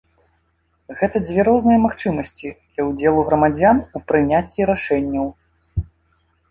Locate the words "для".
2.71-2.81